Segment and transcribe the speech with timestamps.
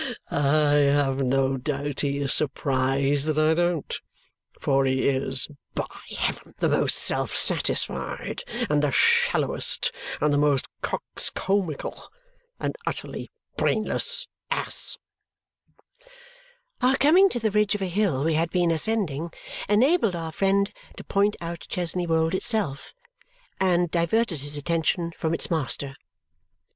[0.31, 3.99] I have no doubt he is surprised that I don't.
[4.59, 5.85] For he is, by
[6.17, 11.95] heaven, the most self satisfied, and the shallowest, and the most coxcombical
[12.59, 14.97] and utterly brainless ass!"
[16.81, 19.29] Our coming to the ridge of a hill we had been ascending
[19.69, 25.11] enabled our friend to point out Chesney Wold itself to us and diverted his attention
[25.15, 25.95] from its master.